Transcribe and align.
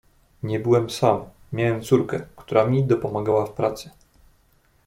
"Nie 0.43 0.59
byłem 0.59 0.89
sam, 0.89 1.23
miałem 1.53 1.81
córkę, 1.81 2.25
która 2.35 2.65
mi 2.65 2.83
dopomagała 2.83 3.45
w 3.45 3.53
pracy." 3.53 3.89